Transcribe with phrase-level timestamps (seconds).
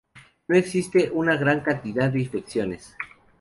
[0.15, 2.95] No solo existe una gran cantidad de infecciones.